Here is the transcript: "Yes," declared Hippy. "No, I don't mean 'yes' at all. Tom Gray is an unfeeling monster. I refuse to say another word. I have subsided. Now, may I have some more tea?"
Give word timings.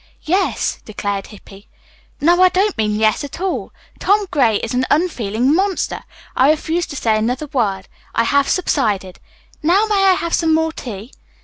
"Yes," 0.25 0.79
declared 0.83 1.27
Hippy. 1.27 1.69
"No, 2.19 2.41
I 2.41 2.49
don't 2.49 2.75
mean 2.75 2.99
'yes' 2.99 3.23
at 3.23 3.39
all. 3.39 3.71
Tom 3.99 4.25
Gray 4.31 4.55
is 4.55 4.73
an 4.73 4.83
unfeeling 4.89 5.53
monster. 5.53 6.05
I 6.35 6.49
refuse 6.49 6.87
to 6.87 6.95
say 6.95 7.19
another 7.19 7.45
word. 7.45 7.87
I 8.15 8.23
have 8.23 8.49
subsided. 8.49 9.19
Now, 9.61 9.85
may 9.85 10.03
I 10.05 10.13
have 10.13 10.33
some 10.33 10.55
more 10.55 10.71
tea?" 10.71 11.11